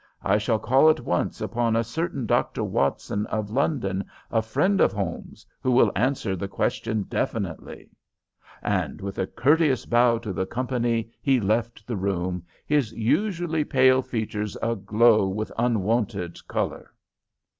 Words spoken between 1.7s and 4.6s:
a certain Dr. Watson, of London, a